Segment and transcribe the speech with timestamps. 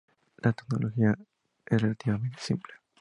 [0.39, 1.15] La tecnología
[1.63, 2.73] es relativamente simple.